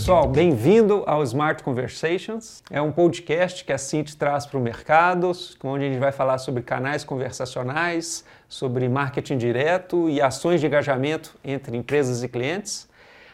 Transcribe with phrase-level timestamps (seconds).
[0.00, 2.62] Pessoal, bem-vindo ao Smart Conversations.
[2.70, 5.30] É um podcast que a Cint traz para o mercado,
[5.62, 11.36] onde a gente vai falar sobre canais conversacionais, sobre marketing direto e ações de engajamento
[11.44, 12.88] entre empresas e clientes.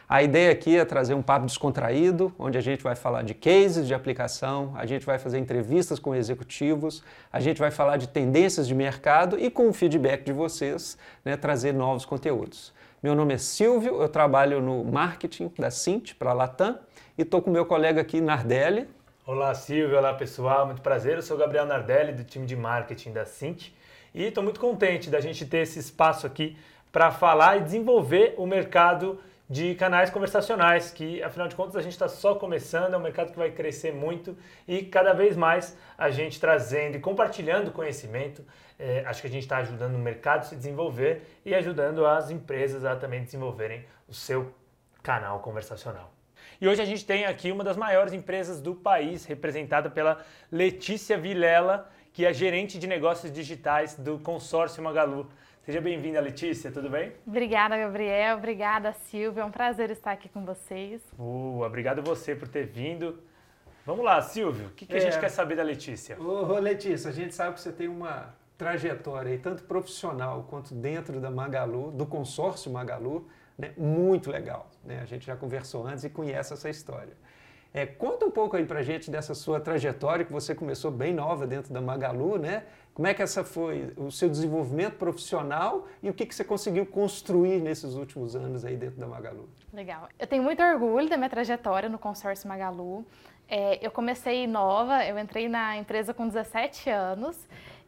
[0.09, 3.87] A ideia aqui é trazer um papo descontraído, onde a gente vai falar de cases
[3.87, 8.67] de aplicação, a gente vai fazer entrevistas com executivos, a gente vai falar de tendências
[8.67, 12.75] de mercado e, com o feedback de vocês, né, trazer novos conteúdos.
[13.07, 16.77] Meu nome é Silvio, eu trabalho no marketing da Cint para a Latam
[17.17, 18.85] e estou com meu colega aqui, Nardelli.
[19.25, 19.97] Olá, Silvio.
[19.97, 20.65] Olá, pessoal.
[20.65, 21.15] Muito prazer.
[21.15, 23.69] Eu sou Gabriel Nardelli, do time de marketing da Cint
[24.13, 26.57] e estou muito contente da gente ter esse espaço aqui
[26.91, 29.17] para falar e desenvolver o mercado
[29.49, 33.31] de canais conversacionais, que afinal de contas a gente está só começando, é um mercado
[33.31, 38.43] que vai crescer muito e cada vez mais a gente trazendo e compartilhando conhecimento,
[38.79, 42.29] é, acho que a gente está ajudando o mercado a se desenvolver e ajudando as
[42.29, 44.53] empresas a também desenvolverem o seu
[45.01, 46.13] canal conversacional.
[46.59, 51.17] E hoje a gente tem aqui uma das maiores empresas do país, representada pela Letícia
[51.17, 55.29] Vilela, que é gerente de negócios digitais do consórcio Magalu.
[55.61, 57.11] Seja bem-vinda, Letícia, tudo bem?
[57.27, 58.37] Obrigada, Gabriel.
[58.37, 59.41] Obrigada, Silvia.
[59.41, 61.01] É um prazer estar aqui com vocês.
[61.19, 63.21] Uh, obrigado você por ter vindo.
[63.85, 64.97] Vamos lá, Silvio, o que, que é.
[64.97, 66.19] a gente quer saber da Letícia?
[66.19, 71.19] Ô, Letícia, a gente sabe que você tem uma trajetória aí, tanto profissional quanto dentro
[71.19, 73.27] da Magalu, do consórcio Magalu,
[73.57, 73.71] né?
[73.77, 74.69] muito legal.
[74.83, 74.99] Né?
[75.01, 77.13] A gente já conversou antes e conhece essa história.
[77.73, 81.45] É, conta um pouco aí pra gente dessa sua trajetória, que você começou bem nova
[81.45, 82.63] dentro da Magalu, né?
[82.93, 86.85] Como é que essa foi o seu desenvolvimento profissional e o que, que você conseguiu
[86.87, 89.47] construir nesses últimos anos aí dentro da Magalu?
[89.71, 90.09] Legal.
[90.17, 93.05] Eu tenho muito orgulho da minha trajetória no consórcio Magalu.
[93.47, 97.37] É, eu comecei nova, eu entrei na empresa com 17 anos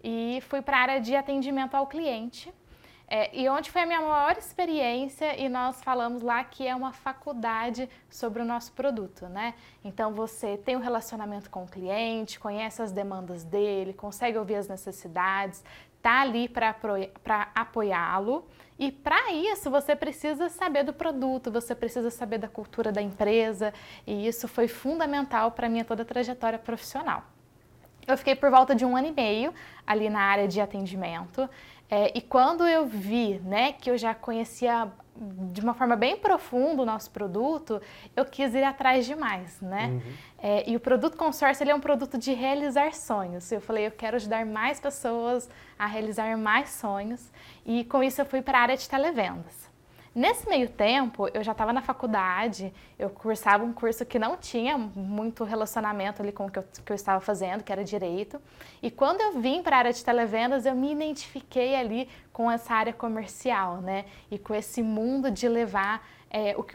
[0.04, 2.54] e fui para a área de atendimento ao cliente.
[3.12, 6.94] É, e onde foi a minha maior experiência e nós falamos lá que é uma
[6.94, 9.56] faculdade sobre o nosso produto, né?
[9.84, 14.68] Então você tem um relacionamento com o cliente, conhece as demandas dele, consegue ouvir as
[14.68, 15.64] necessidades,
[16.04, 16.76] tá ali para
[17.56, 18.48] apoiá-lo.
[18.78, 23.74] E para isso você precisa saber do produto, você precisa saber da cultura da empresa,
[24.06, 27.24] e isso foi fundamental para minha toda a trajetória profissional.
[28.08, 29.54] Eu fiquei por volta de um ano e meio
[29.86, 31.50] ali na área de atendimento.
[31.90, 34.92] É, e quando eu vi né, que eu já conhecia
[35.52, 37.82] de uma forma bem profunda o nosso produto,
[38.16, 39.88] eu quis ir atrás de mais, né?
[39.88, 40.02] Uhum.
[40.42, 43.52] É, e o produto consórcio ele é um produto de realizar sonhos.
[43.52, 47.30] Eu falei, eu quero ajudar mais pessoas a realizar mais sonhos.
[47.66, 49.69] E com isso eu fui para a área de televendas.
[50.20, 54.78] Nesse meio tempo, eu já estava na faculdade, eu cursava um curso que não tinha
[54.78, 58.38] muito relacionamento ali com o que eu, que eu estava fazendo, que era direito.
[58.84, 62.74] E quando eu vim para a área de televendas, eu me identifiquei ali com essa
[62.74, 64.04] área comercial, né?
[64.30, 66.66] E com esse mundo de levar é, o,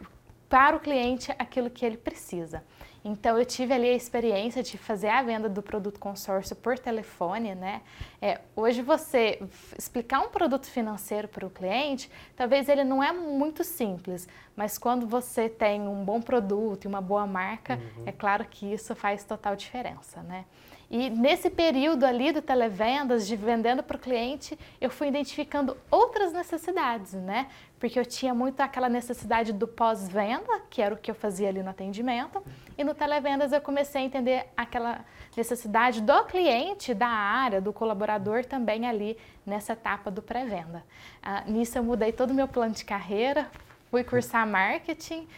[0.48, 2.64] para o cliente aquilo que ele precisa.
[3.04, 7.54] Então eu tive ali a experiência de fazer a venda do produto consórcio por telefone,
[7.54, 7.82] né?
[8.20, 9.42] É, hoje você
[9.78, 14.26] explicar um produto financeiro para o cliente, talvez ele não é muito simples,
[14.56, 18.04] mas quando você tem um bom produto e uma boa marca, uhum.
[18.06, 20.46] é claro que isso faz total diferença, né?
[20.90, 26.32] E nesse período ali do televendas, de vendendo para o cliente, eu fui identificando outras
[26.32, 27.48] necessidades, né?
[27.78, 31.62] Porque eu tinha muito aquela necessidade do pós-venda, que era o que eu fazia ali
[31.62, 32.42] no atendimento,
[32.78, 35.04] e no televendas eu comecei a entender aquela
[35.36, 40.84] necessidade do cliente, da área, do colaborador também ali nessa etapa do pré-venda.
[41.22, 43.50] Ah, nisso eu mudei todo o meu plano de carreira,
[43.90, 45.28] fui cursar marketing,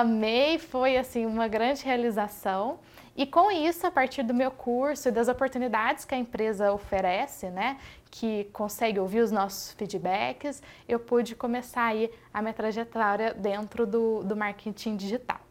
[0.00, 2.80] amei, foi assim uma grande realização.
[3.16, 7.48] E com isso, a partir do meu curso e das oportunidades que a empresa oferece,
[7.48, 7.78] né,
[8.10, 14.24] que consegue ouvir os nossos feedbacks, eu pude começar aí a minha trajetória dentro do,
[14.24, 15.43] do marketing digital.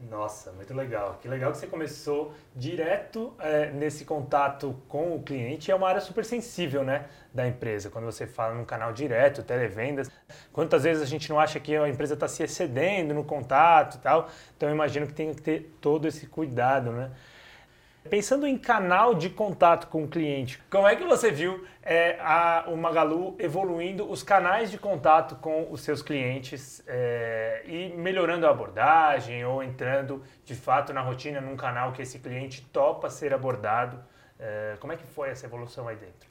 [0.00, 1.18] Nossa, muito legal.
[1.20, 5.72] Que legal que você começou direto é, nesse contato com o cliente.
[5.72, 7.90] É uma área super sensível, né, da empresa.
[7.90, 10.08] Quando você fala num canal direto, televendas,
[10.52, 13.98] quantas vezes a gente não acha que a empresa está se excedendo no contato e
[13.98, 14.28] tal.
[14.56, 17.10] Então, eu imagino que tem que ter todo esse cuidado, né?
[18.08, 22.64] Pensando em canal de contato com o cliente, como é que você viu é, a,
[22.68, 28.50] o Magalu evoluindo os canais de contato com os seus clientes é, e melhorando a
[28.50, 34.02] abordagem ou entrando de fato na rotina num canal que esse cliente topa ser abordado?
[34.38, 36.28] É, como é que foi essa evolução aí dentro?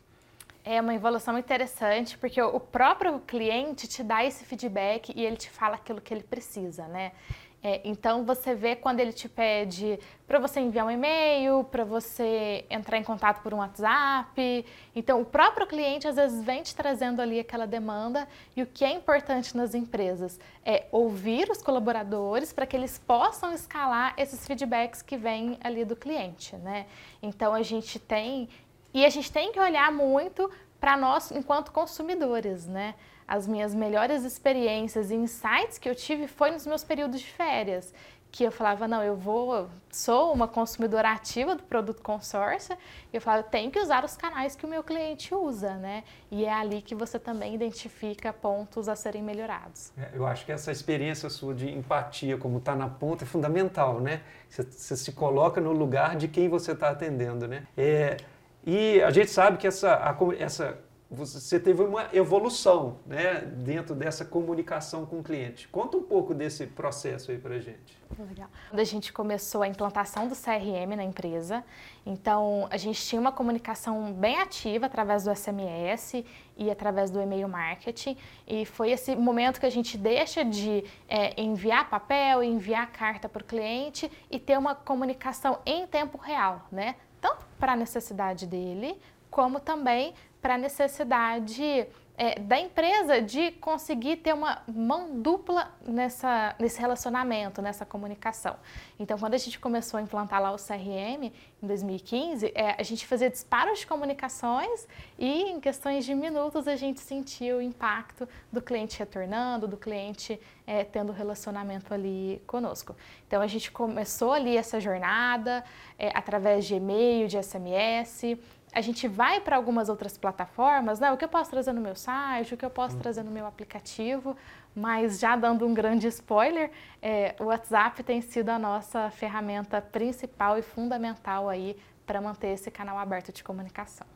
[0.63, 5.49] É uma evolução interessante porque o próprio cliente te dá esse feedback e ele te
[5.49, 7.13] fala aquilo que ele precisa, né?
[7.63, 12.63] É, então você vê quando ele te pede para você enviar um e-mail, para você
[12.69, 14.65] entrar em contato por um WhatsApp.
[14.95, 18.85] Então o próprio cliente às vezes vem te trazendo ali aquela demanda e o que
[18.85, 25.01] é importante nas empresas é ouvir os colaboradores para que eles possam escalar esses feedbacks
[25.01, 26.85] que vêm ali do cliente, né?
[27.23, 28.49] Então a gente tem
[28.93, 30.49] e a gente tem que olhar muito
[30.79, 32.93] para nós enquanto consumidores, né?
[33.27, 37.93] As minhas melhores experiências e insights que eu tive foi nos meus períodos de férias,
[38.31, 42.77] que eu falava, não, eu vou, sou uma consumidora ativa do produto consórcio,
[43.11, 46.03] e eu falava, tenho que usar os canais que o meu cliente usa, né?
[46.29, 49.91] E é ali que você também identifica pontos a serem melhorados.
[49.97, 53.99] É, eu acho que essa experiência sua de empatia, como está na ponta, é fundamental,
[53.99, 54.21] né?
[54.49, 57.65] Você, você, se coloca no lugar de quem você está atendendo, né?
[57.75, 58.17] É,
[58.65, 60.77] e a gente sabe que essa, a, essa
[61.09, 65.67] você teve uma evolução né, dentro dessa comunicação com o cliente.
[65.69, 67.97] Conta um pouco desse processo aí para a gente.
[68.19, 68.49] Legal.
[68.69, 71.63] Quando a gente começou a implantação do CRM na empresa,
[72.05, 76.25] então a gente tinha uma comunicação bem ativa através do SMS
[76.57, 81.39] e através do e-mail marketing, e foi esse momento que a gente deixa de é,
[81.41, 86.95] enviar papel, enviar carta para o cliente e ter uma comunicação em tempo real, né?
[87.21, 88.99] Tanto para a necessidade dele,
[89.37, 91.87] como também para a necessidade
[92.17, 98.55] é, da empresa de conseguir ter uma mão dupla nessa, nesse relacionamento, nessa comunicação.
[98.99, 101.31] Então, quando a gente começou a implantar lá o CRM,
[101.61, 104.87] em 2015, é, a gente fazia disparos de comunicações
[105.19, 110.39] e, em questões de minutos, a gente sentia o impacto do cliente retornando, do cliente
[110.65, 112.95] é, tendo relacionamento ali conosco.
[113.27, 115.63] Então, a gente começou ali essa jornada
[115.99, 118.39] é, através de e-mail, de SMS,
[118.73, 121.11] a gente vai para algumas outras plataformas, né?
[121.11, 122.99] o que eu posso trazer no meu site, o que eu posso hum.
[122.99, 124.35] trazer no meu aplicativo,
[124.75, 126.69] mas já dando um grande spoiler,
[127.01, 132.69] é, o WhatsApp tem sido a nossa ferramenta principal e fundamental aí para manter esse
[132.69, 134.07] canal aberto de comunicação.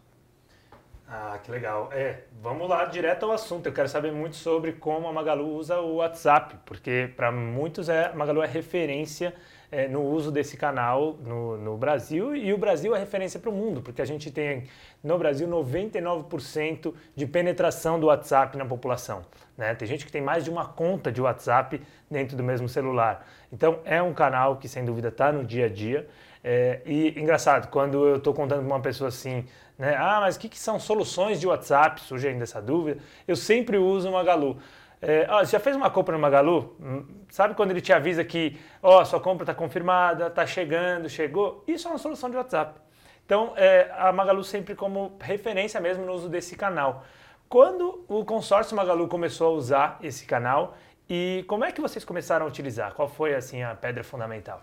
[1.13, 1.89] Ah, que legal.
[1.91, 3.65] É, vamos lá direto ao assunto.
[3.65, 8.05] Eu quero saber muito sobre como a Magalu usa o WhatsApp, porque para muitos é,
[8.05, 9.35] a Magalu é referência
[9.71, 13.53] é, no uso desse canal no, no Brasil e o Brasil é referência para o
[13.53, 14.65] mundo, porque a gente tem
[15.01, 19.21] no Brasil 99% de penetração do WhatsApp na população.
[19.57, 19.73] Né?
[19.73, 23.25] Tem gente que tem mais de uma conta de WhatsApp dentro do mesmo celular.
[23.51, 26.07] Então é um canal que sem dúvida está no dia a dia.
[26.43, 29.45] É, e engraçado, quando eu estou contando para uma pessoa assim,
[29.77, 32.01] né, ah, mas o que, que, são soluções de WhatsApp?
[32.01, 32.99] Surge ainda essa dúvida.
[33.27, 34.57] Eu sempre uso o Magalu.
[35.01, 36.75] É, ó, já fez uma compra no Magalu?
[36.79, 41.63] Hum, sabe quando ele te avisa que ó, sua compra está confirmada, está chegando, chegou?
[41.67, 42.79] Isso é uma solução de WhatsApp.
[43.25, 47.03] Então, é, a Magalu sempre como referência mesmo no uso desse canal.
[47.49, 50.77] Quando o consórcio Magalu começou a usar esse canal
[51.09, 52.93] e como é que vocês começaram a utilizar?
[52.93, 54.61] Qual foi assim a pedra fundamental?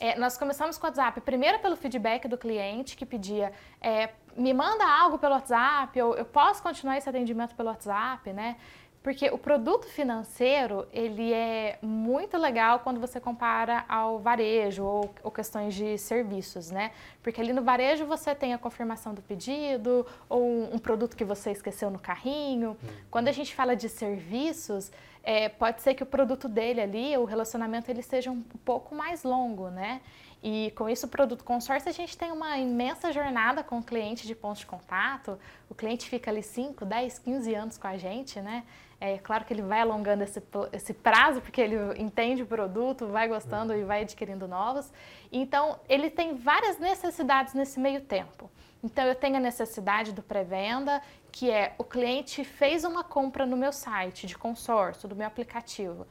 [0.00, 3.52] É, nós começamos com o WhatsApp, primeiro pelo feedback do cliente que pedia,
[3.82, 8.56] é, me manda algo pelo WhatsApp, eu, eu posso continuar esse atendimento pelo WhatsApp, né?
[9.02, 15.30] Porque o produto financeiro, ele é muito legal quando você compara ao varejo ou, ou,
[15.30, 16.92] questões de serviços, né?
[17.22, 21.50] Porque ali no varejo você tem a confirmação do pedido ou um, produto que você
[21.50, 22.70] esqueceu no carrinho.
[22.70, 22.90] Uhum.
[23.10, 24.92] Quando a gente fala de serviços,
[25.22, 29.22] é, pode ser que o produto dele ali, o relacionamento, ele seja um pouco mais
[29.22, 30.02] longo, né?
[30.42, 34.26] E com isso, o produto consórcio, a gente tem uma imensa jornada com o cliente
[34.26, 35.38] de pontos de contato.
[35.68, 38.64] O cliente fica ali 5, 10, 15 anos com a gente, né?
[39.00, 40.42] É claro que ele vai alongando esse,
[40.72, 44.92] esse prazo, porque ele entende o produto, vai gostando e vai adquirindo novos.
[45.32, 48.50] Então, ele tem várias necessidades nesse meio tempo.
[48.84, 51.00] Então, eu tenho a necessidade do pré-venda,
[51.32, 56.06] que é o cliente fez uma compra no meu site de consórcio, do meu aplicativo.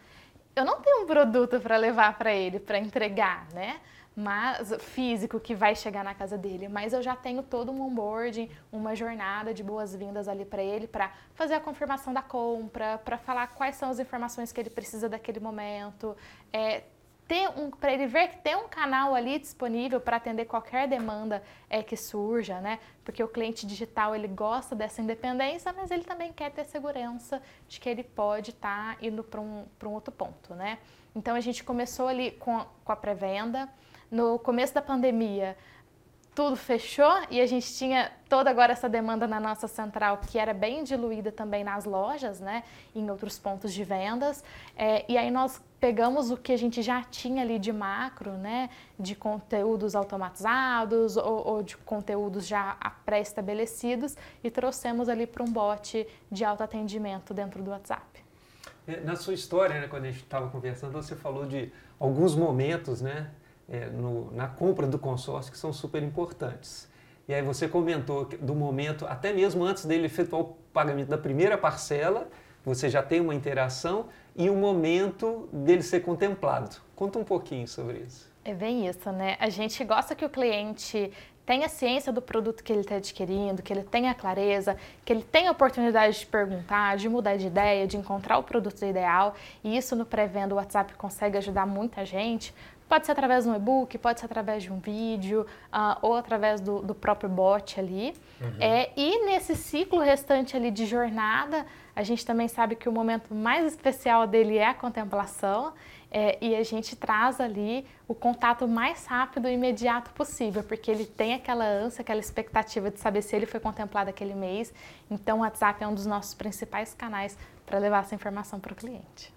[0.56, 3.80] Eu não tenho um produto para levar para ele, para entregar, né?
[4.16, 8.50] Mas físico que vai chegar na casa dele, mas eu já tenho todo um onboarding,
[8.72, 13.48] uma jornada de boas-vindas ali para ele para fazer a confirmação da compra, para falar
[13.48, 16.16] quais são as informações que ele precisa daquele momento,
[16.52, 16.84] é,
[17.56, 21.84] um para ele ver que tem um canal ali disponível para atender qualquer demanda é,
[21.84, 22.80] que surja, né?
[23.04, 27.80] Porque o cliente digital ele gosta dessa independência, mas ele também quer ter segurança de
[27.80, 30.80] que ele pode estar tá indo para um, um outro ponto, né?
[31.16, 33.70] Então a gente começou ali com, com a pré-venda
[34.12, 35.56] no começo da pandemia,
[36.40, 40.54] tudo fechou e a gente tinha toda agora essa demanda na nossa central que era
[40.54, 42.64] bem diluída também nas lojas, né,
[42.96, 44.42] em outros pontos de vendas.
[44.78, 48.70] É, e aí nós pegamos o que a gente já tinha ali de macro, né,
[48.98, 56.08] de conteúdos automatizados ou, ou de conteúdos já pré-estabelecidos e trouxemos ali para um bot
[56.32, 58.24] de autoatendimento dentro do WhatsApp.
[58.88, 63.02] É, na sua história, né, quando a gente estava conversando, você falou de alguns momentos
[63.02, 63.30] né,
[63.70, 66.90] é, no, na compra do consórcio que são super importantes.
[67.28, 71.58] E aí você comentou do momento, até mesmo antes dele efetuar o pagamento da primeira
[71.58, 72.28] parcela,
[72.66, 76.78] você já tem uma interação e o momento dele ser contemplado.
[76.96, 78.30] Conta um pouquinho sobre isso.
[78.44, 79.38] É bem isso, né?
[79.40, 81.12] A gente gosta que o cliente
[81.46, 85.52] tenha ciência do produto que ele está adquirindo, que ele tenha clareza, que ele tenha
[85.52, 89.34] oportunidade de perguntar, de mudar de ideia, de encontrar o produto ideal.
[89.64, 92.54] E isso no pré-venda, o WhatsApp consegue ajudar muita gente.
[92.90, 96.60] Pode ser através de um e-book, pode ser através de um vídeo uh, ou através
[96.60, 98.16] do, do, próprio bot ali.
[98.42, 98.56] Uhum.
[98.60, 103.34] É, e nesse ciclo restante ali de jornada, a gente também sabe que o momento
[103.36, 105.72] mais especial dele é a contemplação.
[106.12, 111.06] É, e a gente traz ali o contato mais rápido e imediato possível, porque ele
[111.06, 114.74] tem aquela ânsia, aquela expectativa de saber se ele foi contemplado aquele mês.
[115.12, 118.76] Então, o WhatsApp é um dos nossos principais canais para levar essa informação para o
[118.76, 119.32] cliente.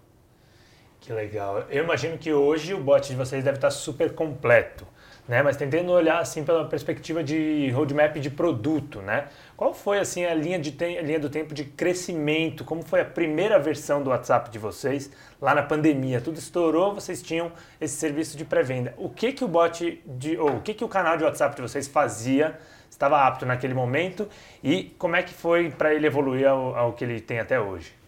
[1.02, 1.64] Que legal.
[1.68, 4.86] Eu imagino que hoje o bot de vocês deve estar super completo
[5.26, 5.42] né?
[5.42, 9.28] Mas tentando olhar assim pela perspectiva de roadmap de produto, né?
[9.56, 10.70] Qual foi assim a linha, de
[11.02, 12.64] linha do tempo de crescimento?
[12.64, 16.20] Como foi a primeira versão do WhatsApp de vocês lá na pandemia?
[16.20, 18.94] Tudo estourou, vocês tinham esse serviço de pré-venda.
[18.96, 21.62] O que que o bot de ou o que que o canal de WhatsApp de
[21.62, 22.58] vocês fazia?
[22.90, 24.28] Estava apto naquele momento
[24.62, 28.01] e como é que foi para ele evoluir ao, ao que ele tem até hoje?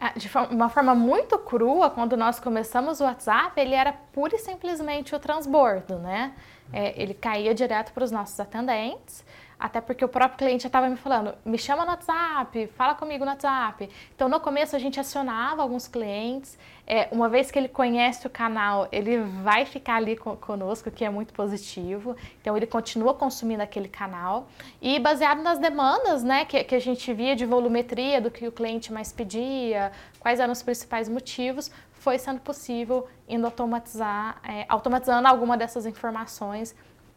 [0.00, 4.38] É, de uma forma muito crua, quando nós começamos o WhatsApp, ele era pura e
[4.38, 6.32] simplesmente o transbordo, né?
[6.72, 9.24] É, ele caía direto para os nossos atendentes,
[9.58, 13.24] até porque o próprio cliente já estava me falando, me chama no WhatsApp, fala comigo
[13.24, 13.90] no WhatsApp.
[14.14, 16.56] Então, no começo, a gente acionava alguns clientes.
[16.86, 21.10] É, uma vez que ele conhece o canal, ele vai ficar ali conosco, que é
[21.10, 22.16] muito positivo.
[22.40, 24.48] Então, ele continua consumindo aquele canal.
[24.80, 28.52] E baseado nas demandas né, que, que a gente via de volumetria, do que o
[28.52, 31.68] cliente mais pedia, quais eram os principais motivos,
[32.08, 36.74] foi sendo possível indo automatizar, é, automatizando alguma dessas informações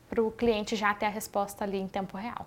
[0.09, 2.45] para o cliente já ter a resposta ali em tempo real.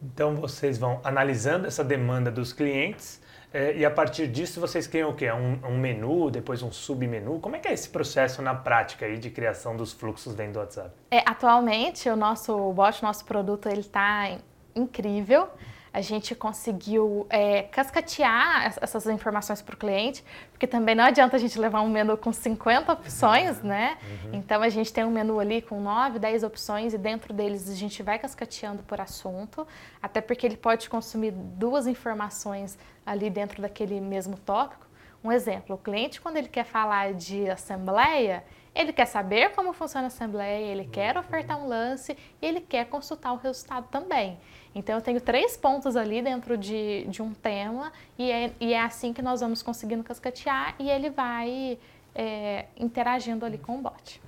[0.00, 3.20] Então vocês vão analisando essa demanda dos clientes
[3.52, 5.32] é, e a partir disso vocês criam o quê?
[5.32, 7.40] Um, um, menu, depois um submenu?
[7.40, 10.58] Como é que é esse processo na prática aí de criação dos fluxos dentro do
[10.60, 10.92] WhatsApp?
[11.10, 14.38] É, atualmente o nosso bot, nosso produto, ele está
[14.76, 15.48] incrível
[15.92, 21.38] a gente conseguiu é, cascatear essas informações para o cliente, porque também não adianta a
[21.38, 23.68] gente levar um menu com 50 opções, uhum.
[23.68, 23.98] né?
[24.24, 24.30] Uhum.
[24.34, 27.74] Então a gente tem um menu ali com 9, 10 opções e dentro deles a
[27.74, 29.66] gente vai cascateando por assunto,
[30.02, 34.86] até porque ele pode consumir duas informações ali dentro daquele mesmo tópico.
[35.22, 38.44] Um exemplo, o cliente quando ele quer falar de assembleia,
[38.78, 42.86] ele quer saber como funciona a assembleia, ele quer ofertar um lance e ele quer
[42.86, 44.38] consultar o resultado também.
[44.72, 48.80] Então, eu tenho três pontos ali dentro de, de um tema e é, e é
[48.80, 51.76] assim que nós vamos conseguindo cascatear e ele vai
[52.14, 54.22] é, interagindo ali com o bot.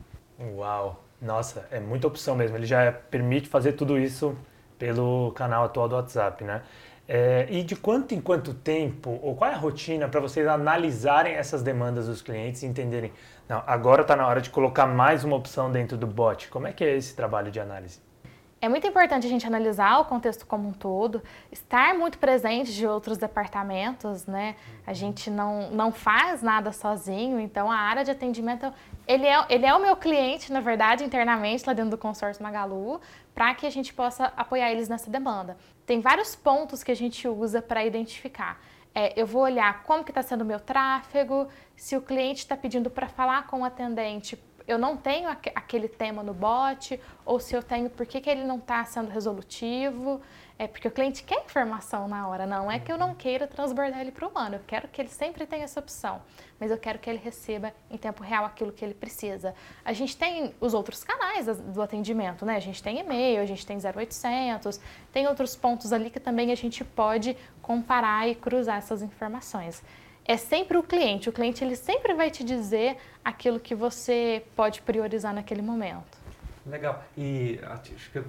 [0.57, 1.01] Uau!
[1.23, 2.57] Nossa, é muita opção mesmo.
[2.57, 4.37] Ele já permite fazer tudo isso
[4.79, 6.63] pelo canal atual do WhatsApp, né?
[7.13, 11.35] É, e de quanto em quanto tempo, ou qual é a rotina para vocês analisarem
[11.35, 13.13] essas demandas dos clientes e entenderem,
[13.49, 16.47] não, agora está na hora de colocar mais uma opção dentro do bot?
[16.47, 18.01] Como é que é esse trabalho de análise?
[18.63, 22.87] É muito importante a gente analisar o contexto como um todo, estar muito presente de
[22.87, 24.55] outros departamentos, né?
[24.87, 28.71] A gente não, não faz nada sozinho, então a área de atendimento,
[29.09, 33.01] ele é, ele é o meu cliente, na verdade, internamente, lá dentro do consórcio Magalu,
[33.41, 35.57] para que a gente possa apoiar eles nessa demanda.
[35.87, 38.61] Tem vários pontos que a gente usa para identificar.
[38.95, 42.55] É, eu vou olhar como que está sendo o meu tráfego, se o cliente está
[42.55, 47.57] pedindo para falar com o atendente eu não tenho aquele tema no bot, ou se
[47.57, 50.21] eu tenho, por que, que ele não está sendo resolutivo?
[50.61, 53.99] É porque o cliente quer informação na hora, não é que eu não queira transbordar
[53.99, 56.21] ele para o humano, eu quero que ele sempre tenha essa opção,
[56.59, 59.55] mas eu quero que ele receba em tempo real aquilo que ele precisa.
[59.83, 62.57] A gente tem os outros canais do atendimento, né?
[62.57, 64.79] A gente tem e-mail, a gente tem 0800,
[65.11, 69.83] tem outros pontos ali que também a gente pode comparar e cruzar essas informações
[70.27, 71.29] é sempre o cliente.
[71.29, 76.20] O cliente ele sempre vai te dizer aquilo que você pode priorizar naquele momento.
[76.67, 77.03] Legal.
[77.17, 77.59] E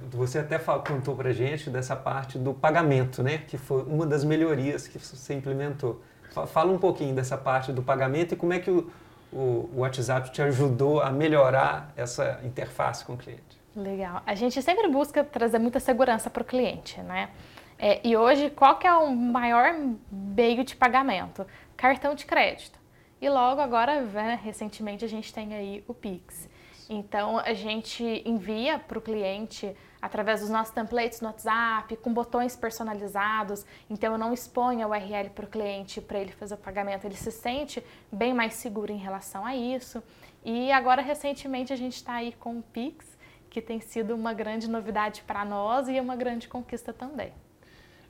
[0.10, 3.40] você até contou para gente dessa parte do pagamento, né?
[3.48, 6.02] Que foi uma das melhorias que você implementou.
[6.48, 8.90] Fala um pouquinho dessa parte do pagamento e como é que o,
[9.34, 13.60] o, o WhatsApp te ajudou a melhorar essa interface com o cliente.
[13.76, 14.22] Legal.
[14.26, 17.30] A gente sempre busca trazer muita segurança para o cliente, né?
[17.78, 19.74] É, e hoje, qual que é o maior
[20.12, 21.46] meio de pagamento?
[21.82, 22.80] cartão de crédito.
[23.20, 26.48] E logo agora, né, recentemente, a gente tem aí o Pix.
[26.94, 32.54] Então, a gente envia para o cliente através dos nossos templates no WhatsApp, com botões
[32.54, 33.66] personalizados.
[33.90, 37.16] Então eu não exponho a URL para o cliente para ele fazer o pagamento, ele
[37.16, 37.82] se sente
[38.12, 40.04] bem mais seguro em relação a isso.
[40.44, 43.18] E agora recentemente a gente está aí com o Pix,
[43.50, 47.32] que tem sido uma grande novidade para nós e uma grande conquista também.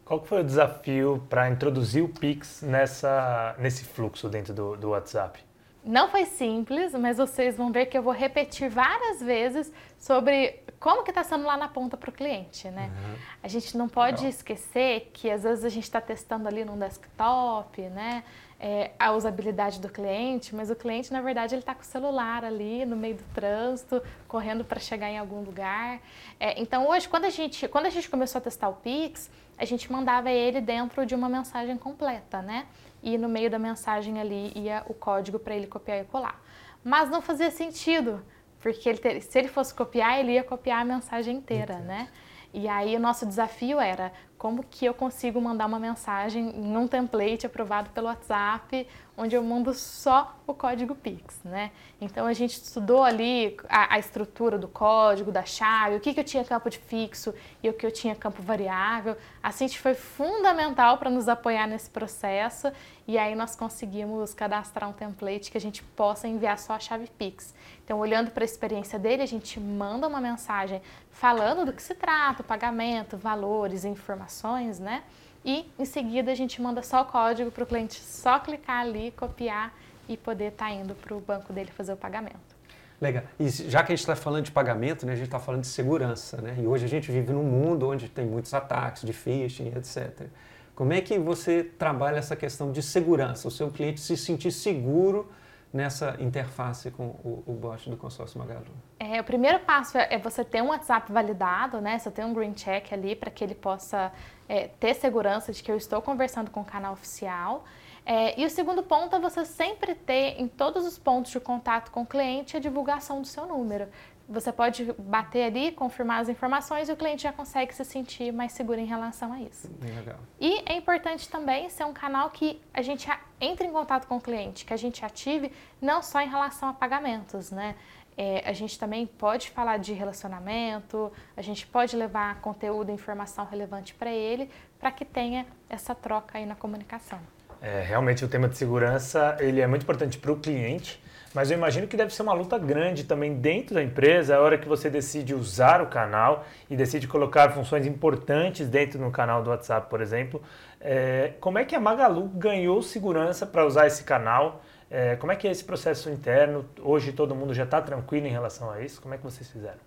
[0.04, 5.51] Qual foi o desafio para introduzir o Pix nessa, nesse fluxo dentro do, do WhatsApp?
[5.84, 11.04] Não foi simples, mas vocês vão ver que eu vou repetir várias vezes sobre como
[11.04, 12.92] que está sendo lá na ponta para o cliente, né?
[12.92, 13.16] Uhum.
[13.42, 14.30] A gente não pode Legal.
[14.30, 18.24] esquecer que às vezes a gente está testando ali no desktop, né?
[18.60, 22.46] É, a usabilidade do cliente, mas o cliente, na verdade, ele está com o celular
[22.46, 26.00] ali no meio do trânsito, correndo para chegar em algum lugar.
[26.40, 29.66] É, então, hoje, quando a, gente, quando a gente começou a testar o Pix, a
[29.66, 32.68] gente mandava ele dentro de uma mensagem completa, né?
[33.02, 36.42] E no meio da mensagem ali ia o código para ele copiar e colar.
[36.84, 38.24] Mas não fazia sentido,
[38.60, 41.88] porque ele ter, se ele fosse copiar, ele ia copiar a mensagem inteira, Entendi.
[41.88, 42.10] né?
[42.54, 46.88] E aí o nosso desafio era como que eu consigo mandar uma mensagem em um
[46.88, 51.70] template aprovado pelo WhatsApp, onde eu mando só o código Pix, né?
[52.00, 56.20] Então a gente estudou ali a, a estrutura do código, da chave, o que, que
[56.20, 59.16] eu tinha campo de fixo e o que eu tinha campo variável.
[59.44, 62.72] A Cinti foi fundamental para nos apoiar nesse processo
[63.08, 67.08] e aí nós conseguimos cadastrar um template que a gente possa enviar só a chave
[67.18, 67.54] Pix.
[67.84, 71.94] Então, olhando para a experiência dele, a gente manda uma mensagem falando do que se
[71.94, 74.31] trata, o pagamento, valores, informações,
[74.80, 75.04] né?
[75.44, 79.12] E em seguida a gente manda só o código para o cliente só clicar ali,
[79.12, 79.74] copiar
[80.08, 82.62] e poder estar tá indo para o banco dele fazer o pagamento.
[83.00, 83.24] Legal.
[83.40, 85.68] E já que a gente está falando de pagamento, né, a gente está falando de
[85.68, 86.56] segurança, né?
[86.60, 90.28] E hoje a gente vive num mundo onde tem muitos ataques de phishing, etc.
[90.76, 95.28] Como é que você trabalha essa questão de segurança, o seu cliente se sentir seguro
[95.74, 98.66] nessa interface com o, o bot do consórcio Magalu?
[99.00, 101.98] É, o primeiro passo é, é você ter um WhatsApp validado, né?
[101.98, 104.12] Você tem um green check ali para que ele possa
[104.48, 107.64] é, ter segurança de que eu estou conversando com o canal oficial.
[108.06, 111.92] É, e o segundo ponto é você sempre ter em todos os pontos de contato
[111.92, 113.88] com o cliente a divulgação do seu número.
[114.28, 118.54] Você pode bater ali, confirmar as informações e o cliente já consegue se sentir mais
[118.54, 119.70] seguro em relação a isso.
[119.82, 120.20] Legal.
[120.40, 124.22] E é importante também ser um canal que a gente entre em contato com o
[124.22, 127.76] cliente, que a gente ative não só em relação a pagamentos, né?
[128.18, 133.46] É, a gente também pode falar de relacionamento, a gente pode levar conteúdo e informação
[133.46, 137.20] relevante para ele, para que tenha essa troca aí na comunicação.
[137.62, 141.02] É, realmente o tema de segurança ele é muito importante para o cliente,
[141.34, 144.58] mas eu imagino que deve ser uma luta grande também dentro da empresa, a hora
[144.58, 149.50] que você decide usar o canal e decide colocar funções importantes dentro do canal do
[149.50, 150.42] WhatsApp, por exemplo.
[150.80, 154.62] É, como é que a Magalu ganhou segurança para usar esse canal?
[154.90, 156.66] É, como é que é esse processo interno?
[156.82, 159.02] Hoje todo mundo já está tranquilo em relação a isso?
[159.02, 159.80] Como é que vocês fizeram?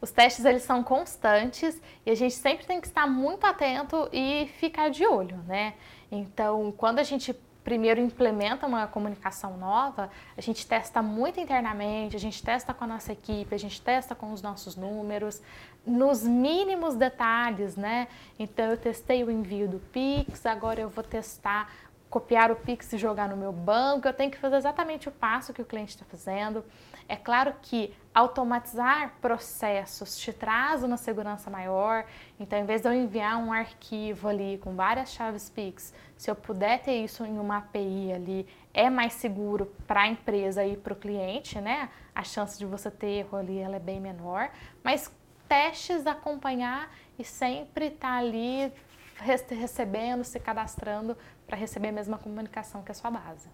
[0.00, 4.48] Os testes eles são constantes e a gente sempre tem que estar muito atento e
[4.58, 5.74] ficar de olho, né?
[6.10, 12.20] Então, quando a gente primeiro implementa uma comunicação nova, a gente testa muito internamente, a
[12.20, 15.42] gente testa com a nossa equipe, a gente testa com os nossos números,
[15.86, 18.08] nos mínimos detalhes, né?
[18.38, 21.70] Então eu testei o envio do Pix, agora eu vou testar
[22.10, 25.52] copiar o Pix e jogar no meu banco, eu tenho que fazer exatamente o passo
[25.52, 26.64] que o cliente está fazendo.
[27.10, 32.04] É claro que automatizar processos te traz uma segurança maior.
[32.38, 36.36] Então, em vez de eu enviar um arquivo ali com várias chaves Pix, se eu
[36.36, 40.92] puder ter isso em uma API ali, é mais seguro para a empresa e para
[40.92, 41.88] o cliente, né?
[42.14, 44.48] A chance de você ter erro ali ela é bem menor.
[44.80, 45.12] Mas
[45.48, 48.72] testes, acompanhar e sempre estar tá ali
[49.18, 53.48] recebendo, se cadastrando para receber a mesma comunicação que a sua base.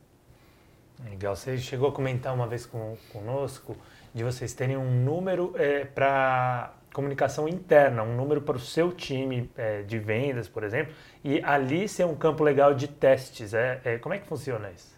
[1.05, 1.37] Legal.
[1.37, 3.77] Você chegou a comentar uma vez com, conosco
[4.15, 9.51] de vocês terem um número é, para comunicação interna, um número para o seu time
[9.55, 13.53] é, de vendas, por exemplo, e ali ser um campo legal de testes.
[13.53, 14.97] É, é como é que funciona isso?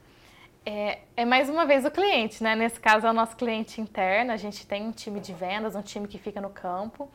[0.65, 2.55] É, é, mais uma vez o cliente, né?
[2.55, 4.31] Nesse caso é o nosso cliente interno.
[4.31, 7.11] A gente tem um time de vendas, um time que fica no campo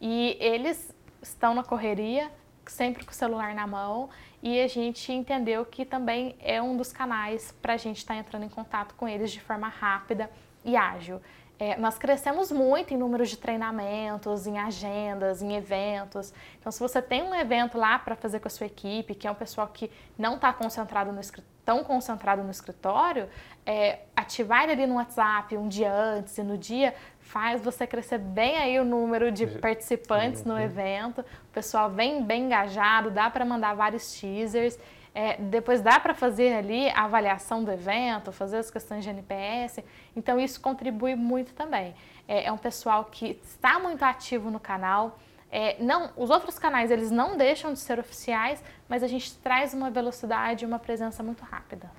[0.00, 0.92] e eles
[1.22, 2.30] estão na correria,
[2.70, 4.08] sempre com o celular na mão
[4.42, 8.20] e a gente entendeu que também é um dos canais para a gente estar tá
[8.20, 10.30] entrando em contato com eles de forma rápida
[10.64, 11.20] e ágil.
[11.58, 16.34] É, nós crescemos muito em números de treinamentos, em agendas, em eventos.
[16.58, 19.30] Então, se você tem um evento lá para fazer com a sua equipe, que é
[19.30, 21.20] um pessoal que não está concentrado no
[21.64, 23.28] tão concentrado no escritório,
[23.64, 26.94] é, ativar ele ali no WhatsApp um dia antes e no dia
[27.34, 31.20] faz você crescer bem aí o número de participantes no evento.
[31.22, 34.78] O pessoal vem bem engajado, dá para mandar vários teasers.
[35.12, 39.80] É, depois dá para fazer ali a avaliação do evento, fazer as questões de NPS.
[40.14, 41.92] Então isso contribui muito também.
[42.28, 45.18] É, é um pessoal que está muito ativo no canal.
[45.50, 49.74] É, não, os outros canais eles não deixam de ser oficiais, mas a gente traz
[49.74, 51.90] uma velocidade, uma presença muito rápida.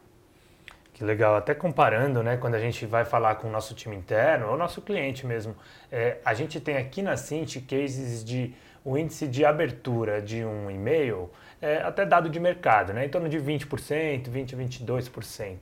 [0.95, 4.47] Que legal, até comparando, né, quando a gente vai falar com o nosso time interno,
[4.47, 5.53] ou nosso cliente mesmo,
[5.91, 10.71] é, a gente tem aqui na Cint cases de o índice de abertura de um
[10.71, 11.29] e-mail,
[11.61, 15.57] é, até dado de mercado, né, em torno de 20%, 20% 22%.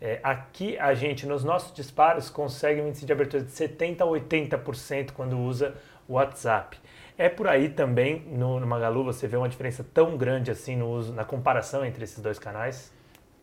[0.00, 4.04] É, aqui a gente, nos nossos disparos, consegue um índice de abertura de 70% a
[4.04, 5.76] 80% quando usa
[6.08, 6.76] o WhatsApp.
[7.16, 10.90] É por aí também no, no Magalu você vê uma diferença tão grande assim no
[10.90, 12.92] uso, na comparação entre esses dois canais?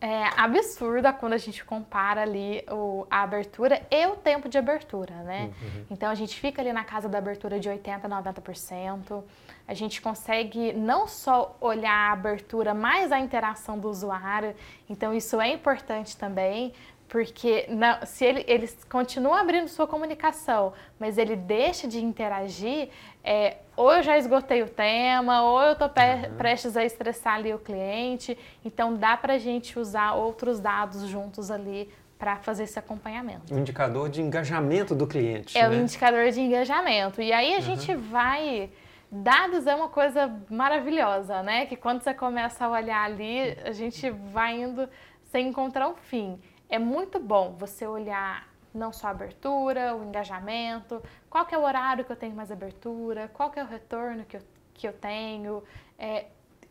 [0.00, 5.14] É absurda quando a gente compara ali o, a abertura e o tempo de abertura,
[5.22, 5.52] né?
[5.60, 5.84] Uhum.
[5.90, 9.22] Então a gente fica ali na casa da abertura de 80%, 90%.
[9.68, 14.54] A gente consegue não só olhar a abertura, mas a interação do usuário.
[14.88, 16.72] Então isso é importante também,
[17.10, 22.88] porque não, se ele, ele continua abrindo sua comunicação, mas ele deixa de interagir,
[23.24, 26.36] é, ou eu já esgotei o tema, ou eu estou uhum.
[26.38, 28.38] prestes a estressar ali o cliente.
[28.64, 33.52] Então dá para a gente usar outros dados juntos ali para fazer esse acompanhamento.
[33.52, 35.58] Um indicador de engajamento do cliente.
[35.58, 35.76] É né?
[35.76, 37.20] um indicador de engajamento.
[37.20, 37.62] E aí a uhum.
[37.62, 38.70] gente vai.
[39.10, 41.66] Dados é uma coisa maravilhosa, né?
[41.66, 44.88] Que quando você começa a olhar ali, a gente vai indo
[45.32, 46.38] sem encontrar um fim
[46.70, 51.62] é muito bom você olhar não só a abertura, o engajamento, qual que é o
[51.62, 54.92] horário que eu tenho mais abertura, qual que é o retorno que eu, que eu
[54.92, 55.62] tenho,
[55.98, 56.26] é,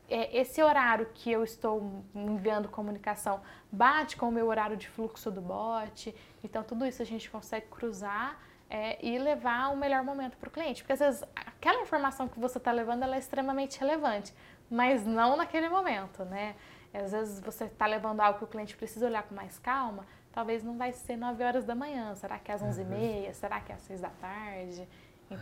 [0.10, 5.30] é, esse horário que eu estou enviando comunicação bate com o meu horário de fluxo
[5.30, 10.38] do bot, então tudo isso a gente consegue cruzar é, e levar o melhor momento
[10.38, 13.80] para o cliente, porque às vezes aquela informação que você está levando ela é extremamente
[13.80, 14.34] relevante,
[14.70, 16.56] mas não naquele momento, né?
[16.94, 20.64] Às vezes você está levando algo que o cliente precisa olhar com mais calma, talvez
[20.64, 23.60] não vai ser 9 horas da manhã, será que é às 11 h 30 será
[23.60, 24.88] que é às 6 da tarde?
[25.32, 25.36] Ah,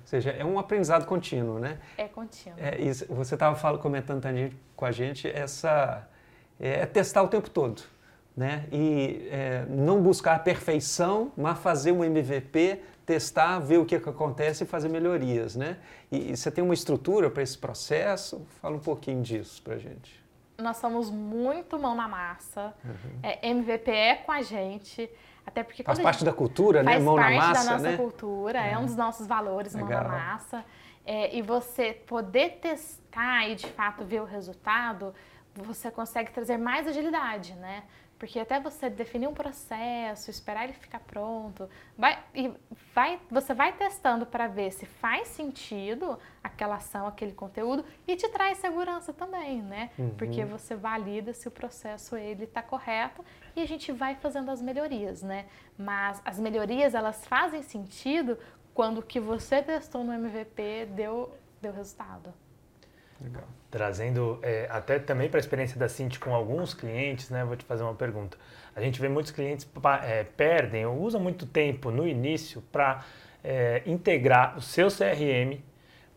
[0.00, 1.78] ou seja, é um aprendizado contínuo, né?
[1.96, 2.58] É contínuo.
[2.58, 2.76] É,
[3.08, 4.22] você estava comentando
[4.76, 6.06] com a gente, essa,
[6.60, 7.82] é, é, testar o tempo todo,
[8.36, 8.66] né?
[8.70, 14.08] E é, não buscar a perfeição, mas fazer um MVP, testar, ver o que, que
[14.08, 15.78] acontece e fazer melhorias, né?
[16.10, 18.46] E, e você tem uma estrutura para esse processo?
[18.60, 20.21] Fala um pouquinho disso para a gente
[20.62, 22.74] nós somos muito mão na massa.
[22.84, 23.18] Uhum.
[23.22, 25.10] É, MVP é com a gente.
[25.46, 26.98] Até porque faz parte da cultura, né?
[26.98, 27.96] Mão na massa, Faz parte da nossa né?
[27.96, 28.72] cultura, é.
[28.72, 28.78] é.
[28.78, 29.90] um dos nossos valores, Legal.
[29.90, 30.64] mão na massa.
[31.04, 35.12] É, e você poder testar e de fato ver o resultado,
[35.54, 37.82] você consegue trazer mais agilidade, né?
[38.22, 42.52] Porque até você definir um processo, esperar ele ficar pronto, vai, e
[42.94, 48.28] vai, você vai testando para ver se faz sentido aquela ação, aquele conteúdo e te
[48.28, 49.90] traz segurança também, né?
[49.98, 50.10] Uhum.
[50.10, 53.24] Porque você valida se o processo ele está correto
[53.56, 55.46] e a gente vai fazendo as melhorias, né?
[55.76, 58.38] Mas as melhorias elas fazem sentido
[58.72, 62.32] quando o que você testou no MVP deu, deu resultado.
[63.22, 63.44] Legal.
[63.70, 67.44] Trazendo é, até também para a experiência da Cinti com alguns clientes, né?
[67.44, 68.36] Vou te fazer uma pergunta.
[68.74, 69.66] A gente vê muitos clientes
[70.02, 73.04] é, perdem ou usam muito tempo no início para
[73.42, 75.60] é, integrar o seu CRM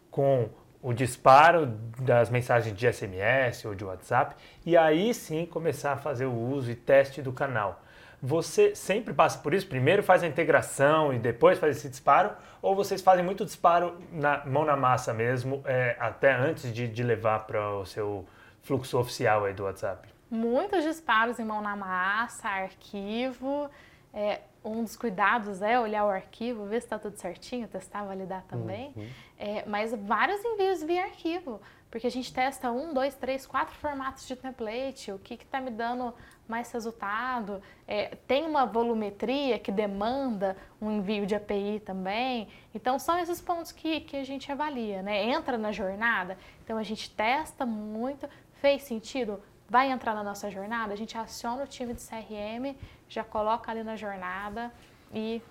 [0.09, 0.49] com
[0.81, 1.65] o disparo
[1.99, 6.69] das mensagens de SMS ou de WhatsApp e aí sim começar a fazer o uso
[6.69, 7.83] e teste do canal.
[8.25, 9.67] Você sempre passa por isso?
[9.67, 12.31] Primeiro faz a integração e depois faz esse disparo?
[12.59, 17.03] Ou vocês fazem muito disparo na mão na massa mesmo, é, até antes de, de
[17.03, 18.25] levar para o seu
[18.63, 20.09] fluxo oficial aí do WhatsApp?
[20.31, 23.69] Muitos disparos em mão na massa, arquivo.
[24.11, 28.41] É, um dos cuidados é olhar o arquivo, ver se está tudo certinho, testar, validar
[28.47, 28.91] também.
[28.95, 29.07] Uhum.
[29.38, 31.61] É, mas vários envios via arquivo,
[31.91, 35.69] porque a gente testa um, dois, três, quatro formatos de template, o que está me
[35.69, 36.11] dando
[36.47, 37.62] mais resultado.
[37.88, 42.47] É, tem uma volumetria que demanda um envio de API também.
[42.73, 45.23] Então, são esses pontos que, que a gente avalia, né?
[45.23, 48.27] Entra na jornada, então a gente testa muito,
[48.62, 49.39] fez sentido?
[49.69, 50.93] Vai entrar na nossa jornada?
[50.93, 52.77] A gente aciona o time de CRM,
[53.10, 54.71] já coloca ali na jornada
[55.13, 55.41] e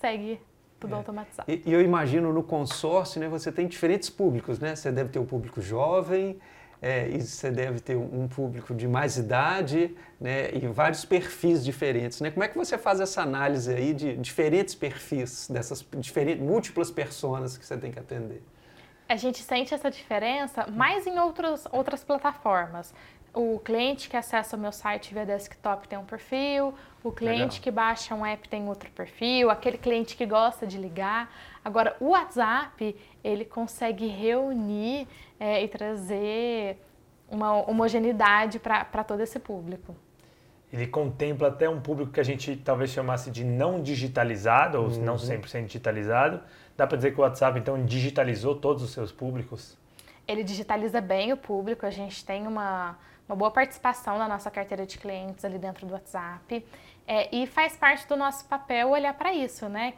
[0.00, 0.40] segue
[0.78, 0.96] tudo é.
[0.98, 1.50] automatizado.
[1.50, 4.76] E, e, eu imagino no consórcio, né, você tem diferentes públicos, né?
[4.76, 6.38] Você deve ter o público jovem,
[6.84, 12.20] é, e você deve ter um público de mais idade né, e vários perfis diferentes.
[12.20, 12.30] Né?
[12.30, 17.56] Como é que você faz essa análise aí de diferentes perfis, dessas diferentes, múltiplas pessoas
[17.56, 18.42] que você tem que atender?
[19.08, 22.92] A gente sente essa diferença mais em outros, outras plataformas.
[23.32, 27.62] O cliente que acessa o meu site via desktop tem um perfil, o cliente Legal.
[27.62, 31.34] que baixa um app tem outro perfil, aquele cliente que gosta de ligar.
[31.64, 32.94] Agora, o WhatsApp,
[33.24, 35.08] ele consegue reunir
[35.40, 36.78] é, e trazer
[37.28, 39.96] uma homogeneidade para todo esse público.
[40.72, 45.02] ele contempla até um público que a gente talvez chamasse de não digitalizado, ou Uhum.
[45.02, 46.40] não 100% digitalizado.
[46.76, 49.78] Dá para dizer que o WhatsApp, então, digitalizou todos os seus públicos?
[50.26, 54.84] Ele digitaliza bem o público, a gente tem uma, uma boa participação na nossa carteira
[54.84, 56.66] de clientes ali dentro do WhatsApp.
[57.06, 59.94] É, e faz parte do nosso papel olhar para isso, né?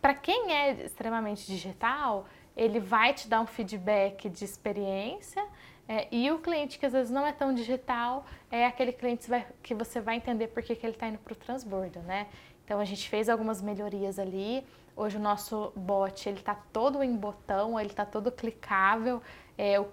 [0.00, 2.24] Para quem é extremamente digital,
[2.56, 5.44] ele vai te dar um feedback de experiência.
[5.88, 9.28] é, e o cliente que às vezes não é tão digital é aquele cliente
[9.62, 12.26] que, você vai entender por que, que ele está indo para o transbordo, né?
[12.64, 14.64] Então a gente fez algumas melhorias ali.
[14.96, 19.20] Hoje o nosso bot ele está todo em botão, ele está todo clicável.
[19.58, 19.86] É, o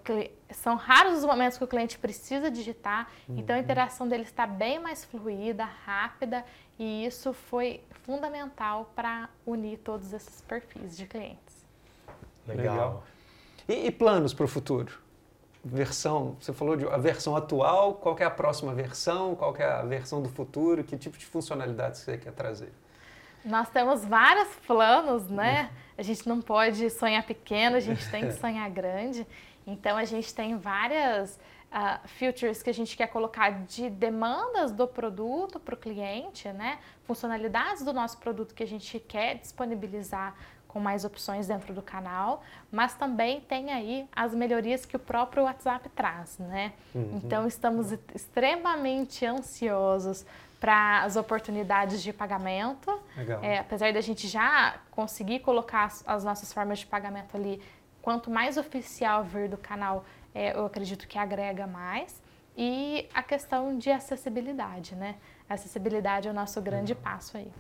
[0.52, 4.80] São raros os momentos que o cliente precisa digitar, então a interação dele está bem
[4.80, 6.44] mais fluida, rápida
[6.80, 11.51] e isso foi fundamental para unir todos esses perfis de clientes.
[12.48, 13.04] Legal.
[13.68, 14.92] E, e planos para o futuro?
[15.64, 19.62] Versão, você falou de a versão atual, qual que é a próxima versão, qual que
[19.62, 22.74] é a versão do futuro, que tipo de funcionalidades você quer trazer?
[23.46, 25.72] Nós temos vários planos, né?
[25.98, 29.26] A gente não pode sonhar pequeno, a gente tem que sonhar grande.
[29.66, 31.40] Então a gente tem várias
[31.72, 36.80] ah, features que a gente quer colocar de demandas do produto para o cliente, né?
[37.04, 40.36] Funcionalidades do nosso produto que a gente quer disponibilizar
[40.72, 45.44] com mais opções dentro do canal, mas também tem aí as melhorias que o próprio
[45.44, 46.72] WhatsApp traz, né?
[47.14, 50.26] Então estamos extremamente ansiosos
[50.62, 53.02] para as oportunidades de pagamento.
[53.18, 53.44] Legal.
[53.44, 57.62] É, apesar da gente já conseguir colocar as, as nossas formas de pagamento ali,
[58.02, 62.22] quanto mais oficial vir do canal, é, eu acredito que agrega mais.
[62.56, 65.16] E a questão de acessibilidade, né?
[65.50, 67.52] A acessibilidade é o nosso grande passo aí.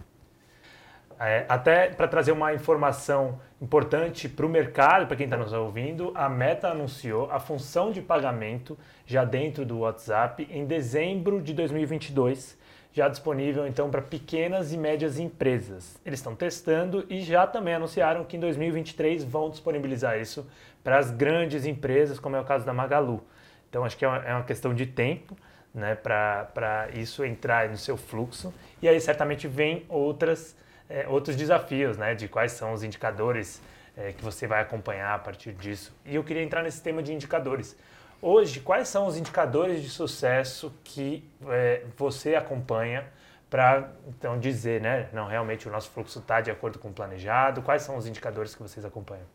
[1.23, 6.12] É, até para trazer uma informação importante para o mercado, para quem está nos ouvindo,
[6.15, 12.57] a Meta anunciou a função de pagamento já dentro do WhatsApp em dezembro de 2022,
[12.91, 16.01] já disponível então para pequenas e médias empresas.
[16.03, 20.49] Eles estão testando e já também anunciaram que em 2023 vão disponibilizar isso
[20.84, 23.23] para as grandes empresas, como é o caso da Magalu.
[23.69, 25.38] Então acho que é uma, é uma questão de tempo
[25.71, 28.51] né, para isso entrar no seu fluxo.
[28.81, 30.60] E aí certamente vem outras
[30.91, 33.62] é, outros desafios, né, de quais são os indicadores
[33.95, 35.95] é, que você vai acompanhar a partir disso.
[36.06, 37.77] E eu queria entrar nesse tema de indicadores.
[38.21, 43.06] Hoje, quais são os indicadores de sucesso que é, você acompanha
[43.49, 47.62] para então dizer, né, não realmente o nosso fluxo está de acordo com o planejado?
[47.62, 49.25] Quais são os indicadores que vocês acompanham?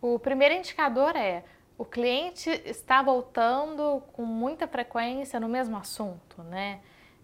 [0.00, 1.42] O primeiro indicador é
[1.76, 6.80] o cliente está voltando com muita frequência no mesmo assunto, né?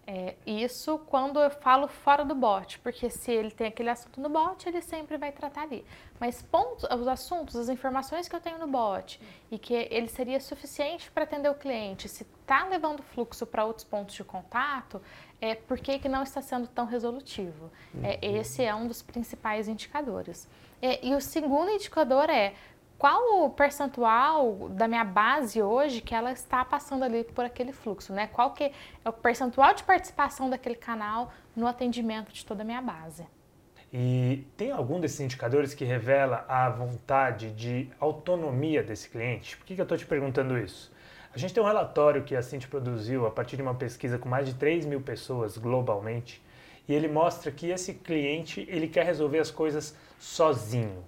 [0.07, 4.29] É, isso quando eu falo fora do bot, porque se ele tem aquele assunto no
[4.29, 5.83] bot, ele sempre vai tratar ali.
[6.19, 10.39] Mas pontos, os assuntos, as informações que eu tenho no bot e que ele seria
[10.39, 15.01] suficiente para atender o cliente, se está levando fluxo para outros pontos de contato,
[15.41, 17.71] é por que que não está sendo tão resolutivo?
[18.03, 20.47] É, esse é um dos principais indicadores.
[20.81, 22.53] É, e o segundo indicador é
[22.97, 28.13] qual o percentual da minha base hoje que ela está passando ali por aquele fluxo,
[28.13, 28.27] né?
[28.27, 32.81] Qual que é o percentual de participação daquele canal no atendimento de toda a minha
[32.81, 33.25] base?
[33.93, 39.57] E tem algum desses indicadores que revela a vontade de autonomia desse cliente?
[39.57, 40.91] Por que, que eu estou te perguntando isso?
[41.33, 44.29] A gente tem um relatório que a Cinti produziu a partir de uma pesquisa com
[44.29, 46.41] mais de 3 mil pessoas globalmente
[46.87, 51.03] e ele mostra que esse cliente ele quer resolver as coisas sozinho.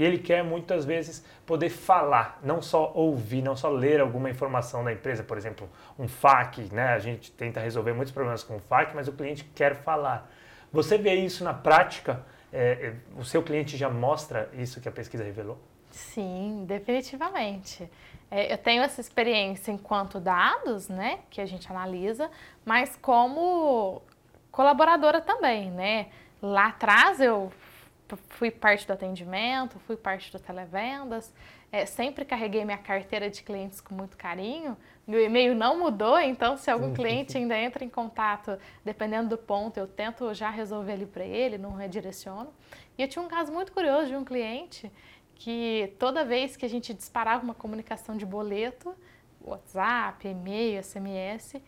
[0.00, 4.82] E ele quer muitas vezes poder falar, não só ouvir, não só ler alguma informação
[4.82, 6.94] da empresa, por exemplo, um FAQ, né?
[6.94, 10.26] A gente tenta resolver muitos problemas com o FAQ, mas o cliente quer falar.
[10.72, 12.24] Você vê isso na prática?
[12.50, 15.58] É, o seu cliente já mostra isso que a pesquisa revelou?
[15.90, 17.86] Sim, definitivamente.
[18.30, 22.30] É, eu tenho essa experiência enquanto dados, né, que a gente analisa,
[22.64, 24.00] mas como
[24.50, 26.06] colaboradora também, né?
[26.40, 27.52] Lá atrás eu
[28.16, 31.32] fui parte do atendimento, fui parte do televendas,
[31.72, 34.76] é, sempre carreguei minha carteira de clientes com muito carinho.
[35.06, 39.78] Meu e-mail não mudou, então se algum cliente ainda entra em contato, dependendo do ponto,
[39.78, 42.52] eu tento já resolver ali para ele, não redireciono.
[42.98, 44.90] E eu tinha um caso muito curioso de um cliente
[45.34, 48.94] que toda vez que a gente disparava uma comunicação de boleto,
[49.40, 51.60] WhatsApp, e-mail, SMS,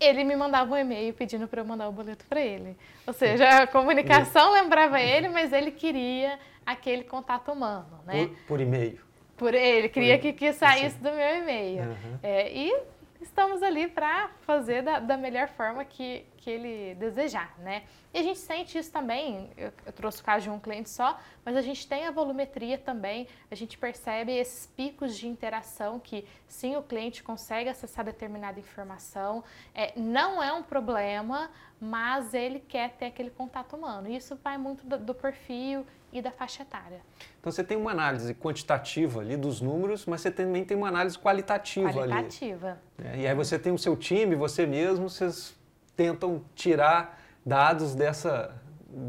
[0.00, 2.76] ele me mandava um e-mail pedindo para eu mandar o boleto para ele.
[3.06, 8.26] Ou seja, a comunicação lembrava ele, mas ele queria aquele contato humano, né?
[8.26, 9.00] Por, por e-mail.
[9.36, 11.82] Por ele, queria Por- que, que saísse do meu e-mail.
[11.82, 12.18] Uhum.
[12.22, 12.76] É, e
[13.20, 17.84] estamos ali para fazer da, da, melhor forma que, que ele desejar, né?
[18.14, 21.18] E a gente sente isso também, eu, eu, trouxe o caso de um cliente só,
[21.44, 26.24] mas a gente tem a volumetria também, a gente percebe esses picos de interação que
[26.46, 31.50] sim, o cliente consegue acessar determinada informação, é, não é um problema,
[31.80, 34.08] mas ele quer ter aquele contato humano.
[34.08, 37.00] Isso vai muito do, do perfil e da faixa etária.
[37.40, 41.18] Então você tem uma análise quantitativa ali dos números, mas você também tem uma análise
[41.18, 42.78] qualitativa, qualitativa.
[42.98, 43.08] ali.
[43.08, 45.56] É, e aí você tem o seu time, você mesmo, vocês
[45.96, 48.54] tentam tirar dados dessa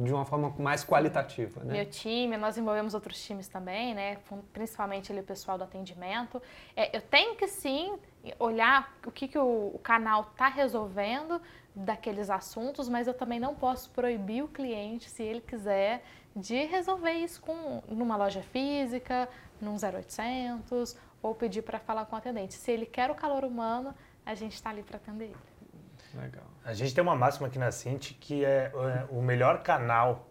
[0.03, 1.73] de uma forma mais qualitativa, né?
[1.73, 4.17] Meu time, nós envolvemos outros times também, né?
[4.51, 6.41] Principalmente ali o pessoal do atendimento.
[6.75, 7.97] É, eu tenho que sim
[8.37, 11.41] olhar o que, que o, o canal está resolvendo
[11.73, 16.03] daqueles assuntos, mas eu também não posso proibir o cliente, se ele quiser,
[16.35, 19.27] de resolver isso com numa loja física,
[19.59, 22.53] num 0800 ou pedir para falar com o atendente.
[22.53, 23.93] Se ele quer o calor humano,
[24.25, 25.35] a gente está ali para atender ele.
[26.13, 26.45] Legal.
[26.63, 30.29] A gente tem uma máxima aqui na Cint que é, é o melhor canal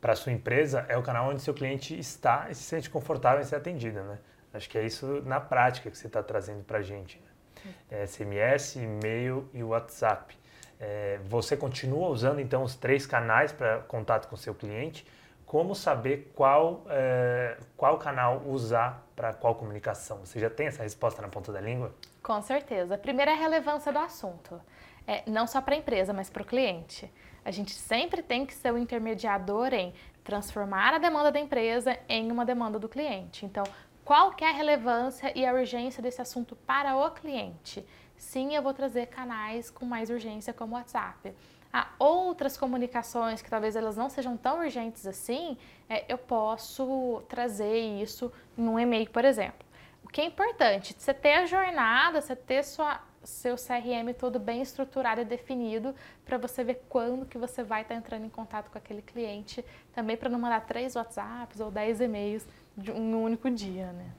[0.00, 3.44] para sua empresa é o canal onde seu cliente está e se sente confortável em
[3.44, 4.18] ser atendido, né?
[4.52, 7.20] Acho que é isso na prática que você está trazendo para a gente.
[7.64, 7.74] Né?
[7.90, 10.36] É SMS, e-mail e WhatsApp.
[10.80, 15.06] É, você continua usando então os três canais para contato com seu cliente
[15.50, 20.24] como saber qual, é, qual canal usar para qual comunicação?
[20.24, 21.92] Você já tem essa resposta na ponta da língua?
[22.22, 22.94] Com certeza.
[22.94, 24.60] A primeira é a relevância do assunto.
[25.08, 27.12] É, não só para a empresa, mas para o cliente.
[27.44, 32.30] A gente sempre tem que ser o intermediador em transformar a demanda da empresa em
[32.30, 33.44] uma demanda do cliente.
[33.44, 33.64] Então,
[34.04, 37.84] qual é a relevância e a urgência desse assunto para o cliente?
[38.16, 41.34] Sim, eu vou trazer canais com mais urgência como o WhatsApp
[41.72, 45.56] há outras comunicações que talvez elas não sejam tão urgentes assim,
[45.88, 49.66] é, eu posso trazer isso em um e-mail, por exemplo.
[50.04, 54.60] O que é importante, você ter a jornada, você ter sua, seu CRM todo bem
[54.60, 58.70] estruturado e definido para você ver quando que você vai estar tá entrando em contato
[58.70, 63.50] com aquele cliente, também para não mandar três WhatsApps ou dez e-mails de um único
[63.50, 64.10] dia, né?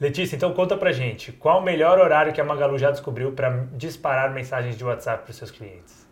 [0.00, 3.66] Letícia, então conta pra gente, qual o melhor horário que a Magalu já descobriu para
[3.72, 6.02] disparar mensagens de WhatsApp para os seus clientes?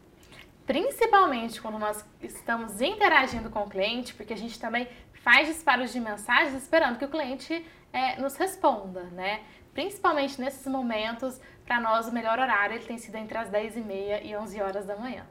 [0.70, 5.98] Principalmente quando nós estamos interagindo com o cliente, porque a gente também faz disparos de
[5.98, 9.40] mensagens esperando que o cliente é, nos responda, né?
[9.74, 14.37] Principalmente nesses momentos, para nós o melhor horário ele tem sido entre as 10h30 e
[14.37, 15.26] 11 horas da manhã.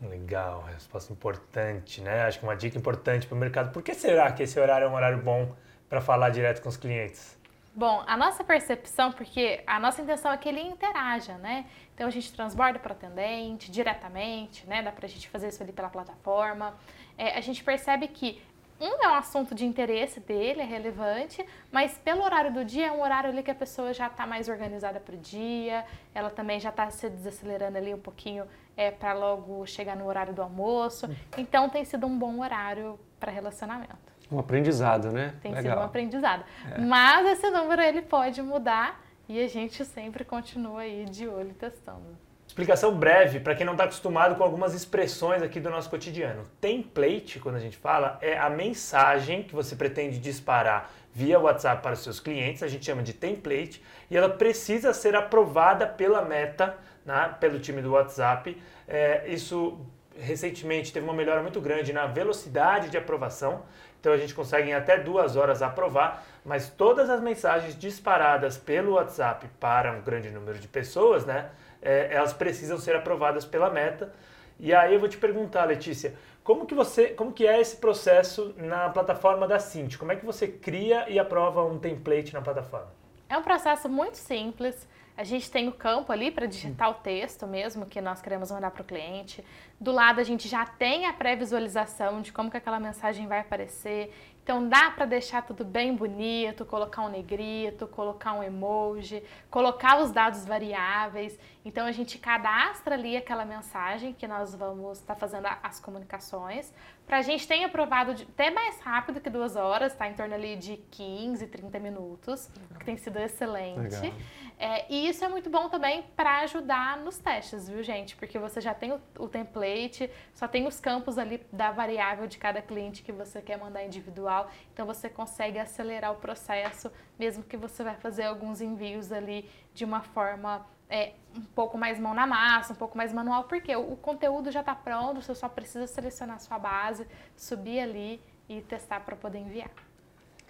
[0.00, 2.22] Legal, resposta importante, né?
[2.22, 3.70] Acho que uma dica importante para o mercado.
[3.70, 5.54] Por que será que esse horário é um horário bom
[5.90, 7.37] para falar direto com os clientes?
[7.78, 11.64] Bom, a nossa percepção, porque a nossa intenção é que ele interaja, né?
[11.94, 14.82] Então a gente transborda para o atendente diretamente, né?
[14.82, 16.76] Dá para a gente fazer isso ali pela plataforma.
[17.16, 18.42] É, a gente percebe que
[18.80, 22.90] um é um assunto de interesse dele, é relevante, mas pelo horário do dia é
[22.90, 26.58] um horário ali que a pessoa já está mais organizada para o dia, ela também
[26.58, 28.44] já está se desacelerando ali um pouquinho
[28.76, 31.08] é, para logo chegar no horário do almoço.
[31.36, 34.07] Então tem sido um bom horário para relacionamento.
[34.30, 35.34] Um aprendizado, né?
[35.40, 35.72] Tem Legal.
[35.72, 36.44] sido um aprendizado.
[36.70, 36.80] É.
[36.80, 42.16] Mas esse número ele pode mudar e a gente sempre continua aí de olho testando.
[42.46, 46.44] Explicação breve para quem não está acostumado com algumas expressões aqui do nosso cotidiano.
[46.60, 51.92] Template, quando a gente fala, é a mensagem que você pretende disparar via WhatsApp para
[51.92, 56.76] os seus clientes, a gente chama de template, e ela precisa ser aprovada pela meta,
[57.04, 58.60] né, pelo time do WhatsApp.
[58.86, 59.78] É, isso
[60.18, 63.62] recentemente teve uma melhora muito grande na velocidade de aprovação.
[64.00, 68.92] Então a gente consegue em até duas horas aprovar, mas todas as mensagens disparadas pelo
[68.92, 71.50] WhatsApp para um grande número de pessoas, né,
[71.82, 74.12] é, elas precisam ser aprovadas pela meta.
[74.60, 78.54] E aí eu vou te perguntar, Letícia, como que você, como que é esse processo
[78.56, 79.96] na plataforma da Cint?
[79.96, 82.90] Como é que você cria e aprova um template na plataforma?
[83.28, 84.88] É um processo muito simples.
[85.18, 88.70] A gente tem o campo ali para digitar o texto mesmo que nós queremos mandar
[88.70, 89.44] para o cliente.
[89.80, 94.14] Do lado a gente já tem a pré-visualização de como que aquela mensagem vai aparecer.
[94.44, 100.12] Então dá para deixar tudo bem bonito, colocar um negrito, colocar um emoji, colocar os
[100.12, 101.36] dados variáveis.
[101.68, 106.72] Então a gente cadastra ali aquela mensagem que nós vamos estar tá fazendo as comunicações.
[107.06, 110.34] Para a gente tem aprovado de, até mais rápido que duas horas, está em torno
[110.34, 114.12] ali de 15, 30 minutos, que tem sido excelente.
[114.58, 118.16] É, e isso é muito bom também para ajudar nos testes, viu, gente?
[118.16, 122.38] Porque você já tem o, o template, só tem os campos ali da variável de
[122.38, 127.56] cada cliente que você quer mandar individual então você consegue acelerar o processo, mesmo que
[127.56, 132.26] você vai fazer alguns envios ali de uma forma é, um pouco mais mão na
[132.26, 135.86] massa, um pouco mais manual, porque o, o conteúdo já está pronto, você só precisa
[135.86, 139.70] selecionar sua base, subir ali e testar para poder enviar.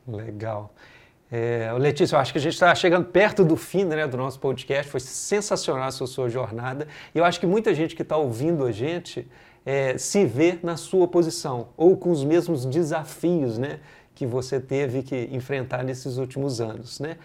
[0.07, 0.73] Legal.
[1.31, 4.41] É, Letícia, eu acho que a gente está chegando perto do fim né, do nosso
[4.41, 4.91] podcast.
[4.91, 6.89] Foi sensacional a sua, sua jornada.
[7.15, 9.29] E eu acho que muita gente que está ouvindo a gente
[9.67, 13.81] é, se vê na sua posição ou com os mesmos desafios né,
[14.15, 16.99] que você teve que enfrentar nesses últimos anos.
[16.99, 17.19] Né?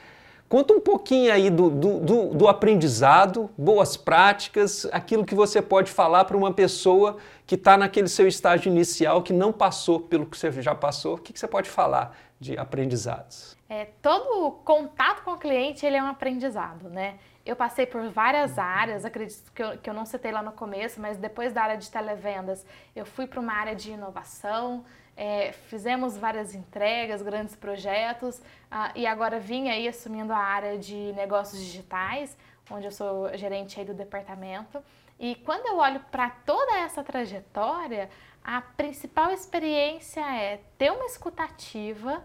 [0.54, 5.91] Conta um pouquinho aí do, do, do, do aprendizado, boas práticas, aquilo que você pode
[5.91, 10.38] falar para uma pessoa que está naquele seu estágio inicial, que não passou pelo que
[10.38, 11.16] você já passou.
[11.16, 13.58] O que, que você pode falar de aprendizados?
[13.68, 17.16] É, todo contato com o cliente ele é um aprendizado, né?
[17.43, 21.01] Eu passei por várias áreas, acredito que eu, que eu não citei lá no começo,
[21.01, 22.64] mas depois da área de televendas,
[22.95, 24.86] eu fui para uma área de inovação,
[25.16, 31.14] é, fizemos várias entregas, grandes projetos, uh, e agora vim aí assumindo a área de
[31.14, 32.36] negócios digitais,
[32.70, 34.84] onde eu sou gerente aí do departamento.
[35.20, 38.09] E quando eu olho para toda essa trajetória,
[38.43, 42.24] a principal experiência é ter uma escutativa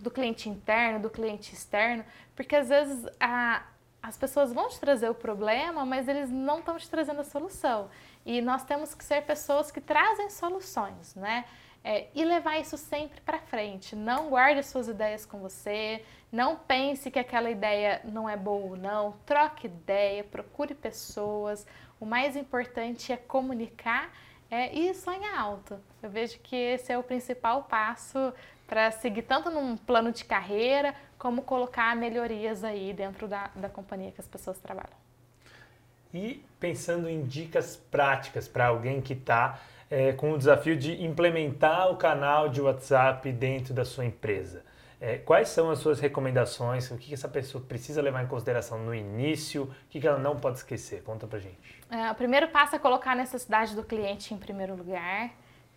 [0.00, 2.04] do cliente interno, do cliente externo,
[2.34, 3.62] porque às vezes a,
[4.02, 7.88] as pessoas vão te trazer o problema, mas eles não estão te trazendo a solução.
[8.24, 11.44] E nós temos que ser pessoas que trazem soluções, né?
[11.88, 13.94] É, e levar isso sempre para frente.
[13.94, 18.76] Não guarde suas ideias com você, não pense que aquela ideia não é boa ou
[18.76, 19.14] não.
[19.24, 21.64] Troque ideia, procure pessoas.
[22.00, 24.12] O mais importante é comunicar
[24.50, 25.78] é, e sonhar alto.
[26.02, 28.34] Eu vejo que esse é o principal passo
[28.66, 34.10] para seguir tanto num plano de carreira, como colocar melhorias aí dentro da, da companhia
[34.10, 35.06] que as pessoas trabalham.
[36.12, 39.60] E pensando em dicas práticas para alguém que está
[39.90, 44.64] é, com o desafio de implementar o canal de WhatsApp dentro da sua empresa.
[45.00, 46.90] É, quais são as suas recomendações?
[46.90, 49.64] O que essa pessoa precisa levar em consideração no início?
[49.64, 51.02] O que ela não pode esquecer?
[51.02, 51.82] Conta pra gente.
[51.90, 55.30] É, o primeiro passo é colocar a necessidade do cliente em primeiro lugar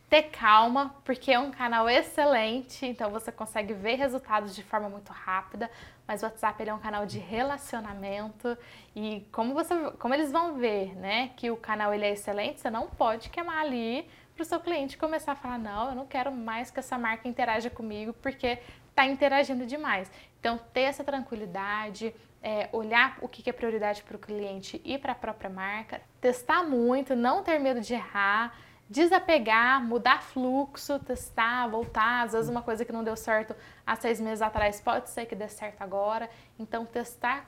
[0.09, 5.13] ter calma, porque é um canal excelente, então você consegue ver resultados de forma muito
[5.13, 5.69] rápida,
[6.07, 8.57] mas o WhatsApp ele é um canal de relacionamento
[8.95, 12.71] e como você, como eles vão ver, né, que o canal ele é excelente, você
[12.71, 16.31] não pode queimar ali para o seu cliente começar a falar não, eu não quero
[16.31, 18.57] mais que essa marca interaja comigo porque
[18.89, 20.11] está interagindo demais.
[20.39, 25.11] Então ter essa tranquilidade, é, olhar o que é prioridade para o cliente e para
[25.11, 28.57] a própria marca, testar muito, não ter medo de errar
[28.89, 32.25] desapegar, mudar fluxo, testar, voltar.
[32.25, 35.35] Às vezes uma coisa que não deu certo há seis meses atrás pode ser que
[35.35, 36.29] dê certo agora.
[36.57, 37.45] Então testar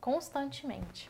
[0.00, 1.08] constantemente.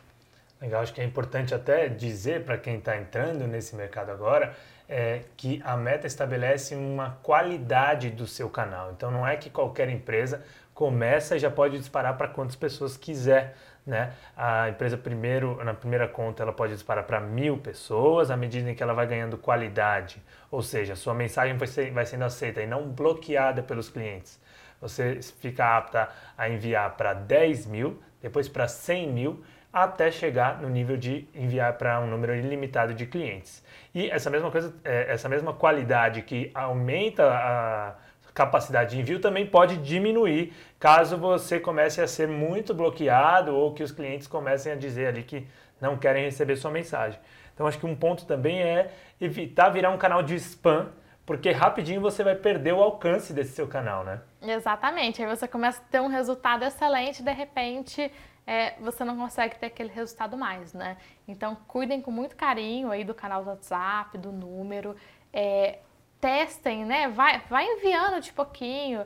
[0.61, 4.55] Legal, acho que é importante até dizer para quem está entrando nesse mercado agora
[4.87, 8.91] é, que a Meta estabelece uma qualidade do seu canal.
[8.91, 13.57] Então não é que qualquer empresa começa e já pode disparar para quantas pessoas quiser.
[13.87, 14.13] Né?
[14.37, 18.75] A empresa primeiro, na primeira conta, ela pode disparar para mil pessoas à medida em
[18.75, 22.67] que ela vai ganhando qualidade, ou seja, sua mensagem vai, ser, vai sendo aceita e
[22.67, 24.41] não bloqueada pelos clientes.
[24.81, 30.69] Você fica apta a enviar para 10 mil, depois para 100 mil, até chegar no
[30.69, 33.65] nível de enviar para um número ilimitado de clientes.
[33.95, 37.95] E essa mesma coisa, é, essa mesma qualidade que aumenta a
[38.41, 43.83] capacidade de envio também pode diminuir caso você comece a ser muito bloqueado ou que
[43.83, 45.47] os clientes comecem a dizer ali que
[45.79, 47.21] não querem receber sua mensagem.
[47.53, 50.89] Então acho que um ponto também é evitar virar um canal de spam,
[51.27, 54.21] porque rapidinho você vai perder o alcance desse seu canal, né?
[54.41, 55.23] Exatamente.
[55.23, 58.11] Aí você começa a ter um resultado excelente, de repente
[58.47, 60.97] é, você não consegue ter aquele resultado mais, né?
[61.29, 64.97] Então cuidem com muito carinho aí do canal do WhatsApp, do número.
[65.31, 65.81] É,
[66.21, 67.09] testem, né?
[67.09, 69.05] Vai, vai enviando de pouquinho.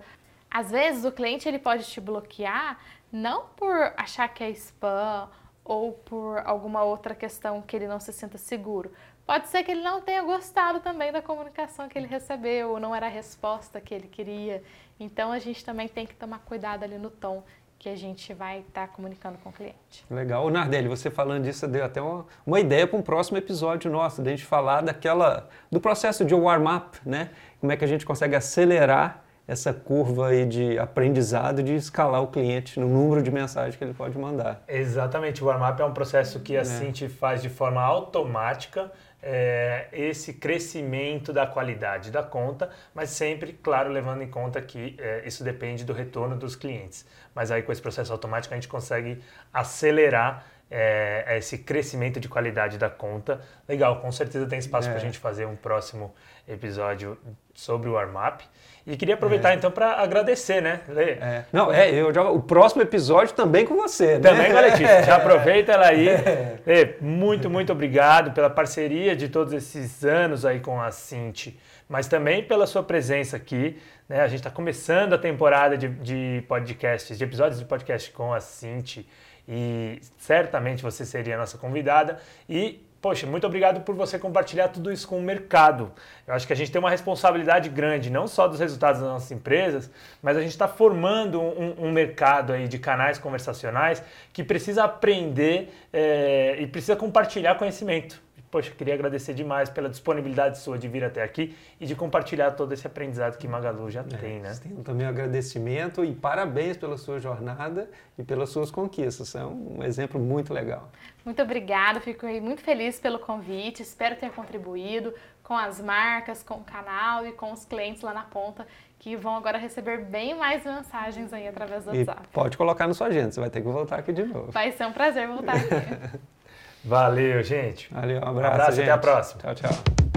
[0.50, 2.78] Às vezes o cliente ele pode te bloquear
[3.10, 5.28] não por achar que é spam
[5.64, 8.92] ou por alguma outra questão que ele não se sinta seguro.
[9.26, 12.94] Pode ser que ele não tenha gostado também da comunicação que ele recebeu, ou não
[12.94, 14.62] era a resposta que ele queria.
[15.00, 17.42] Então a gente também tem que tomar cuidado ali no tom
[17.84, 20.06] que a gente vai estar tá comunicando com o cliente.
[20.10, 20.48] Legal.
[20.48, 24.28] Nardelli, você falando disso deu até uma, uma ideia para um próximo episódio nosso, de
[24.28, 27.28] a gente falar daquela do processo de warm-up, né?
[27.60, 32.28] Como é que a gente consegue acelerar essa curva aí de aprendizado de escalar o
[32.28, 34.64] cliente no número de mensagens que ele pode mandar.
[34.66, 37.08] Exatamente, o warm-up é um processo que a é.
[37.10, 38.90] Faz de forma automática
[39.26, 45.26] é, esse crescimento da qualidade da conta, mas sempre, claro, levando em conta que é,
[45.26, 47.06] isso depende do retorno dos clientes.
[47.34, 49.22] Mas aí com esse processo automático a gente consegue
[49.52, 53.40] acelerar é, esse crescimento de qualidade da conta.
[53.66, 55.04] Legal, com certeza tem espaço para a é.
[55.04, 56.14] gente fazer um próximo
[56.46, 57.16] episódio
[57.54, 58.44] sobre o warm-up.
[58.86, 59.54] E queria aproveitar é.
[59.54, 61.12] então para agradecer, né, Lê?
[61.12, 61.46] É.
[61.50, 64.30] Não, é, eu já, o próximo episódio também com você, né?
[64.30, 65.02] Também com a Letícia.
[65.04, 66.08] Já aproveita ela aí.
[66.08, 66.58] É.
[66.66, 72.06] Lê, muito, muito obrigado pela parceria de todos esses anos aí com a Cinti, mas
[72.06, 74.20] também pela sua presença aqui Né?
[74.20, 78.40] A gente está começando a temporada de, de podcasts, de episódios de podcast com a
[78.40, 79.08] Cinti
[79.48, 82.18] e certamente você seria a nossa convidada.
[82.48, 85.92] E, poxa, muito obrigado por você compartilhar tudo isso com o mercado.
[86.26, 89.30] Eu acho que a gente tem uma responsabilidade grande, não só dos resultados das nossas
[89.30, 89.90] empresas,
[90.22, 94.02] mas a gente está formando um, um, mercado aí de canais conversacionais
[94.32, 98.23] que precisa aprender é, e precisa compartilhar conhecimento.
[98.54, 102.72] Poxa, queria agradecer demais pela disponibilidade sua de vir até aqui e de compartilhar todo
[102.72, 104.56] esse aprendizado que Magalu já é, tem, né?
[104.62, 109.34] Tenho também um agradecimento e parabéns pela sua jornada e pelas suas conquistas.
[109.34, 110.88] É um exemplo muito legal.
[111.24, 116.62] Muito obrigada, fico muito feliz pelo convite, espero ter contribuído com as marcas, com o
[116.62, 118.64] canal e com os clientes lá na ponta
[119.00, 122.22] que vão agora receber bem mais mensagens aí através do WhatsApp.
[122.22, 124.52] E pode colocar na sua agenda, você vai ter que voltar aqui de novo.
[124.52, 126.20] Vai ser um prazer voltar aqui.
[126.84, 127.88] Valeu, gente.
[127.92, 128.36] Valeu, um abraço.
[128.36, 128.82] Um abraço gente.
[128.82, 129.40] até a próxima.
[129.40, 130.13] Tchau, tchau.